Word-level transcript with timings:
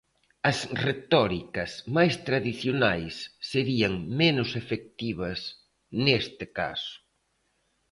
As 0.51 0.59
retóricas 0.85 1.71
máis 1.95 2.13
tradicionais 2.27 3.15
serían 3.51 3.93
menos 4.21 4.49
efectivas 4.61 5.39
neste 6.05 6.45
caso. 6.59 6.93